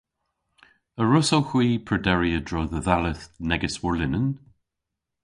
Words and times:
A 1.01 1.03
wrussowgh 1.07 1.51
hwi 1.51 1.67
prederi 1.87 2.31
a-dro 2.39 2.61
dhe 2.71 2.81
dhalleth 2.87 3.23
negys 3.49 3.75
warlinen? 3.83 4.27